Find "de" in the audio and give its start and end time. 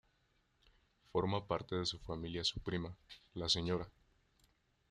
1.75-1.85